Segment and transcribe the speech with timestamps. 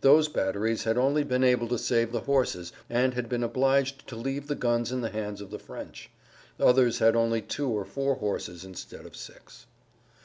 [0.00, 4.14] Those batteries had only been able to save the horses and had been obliged to
[4.14, 6.08] leave the guns in the hands of the French.
[6.60, 9.66] Others had only two or four horses instead of six.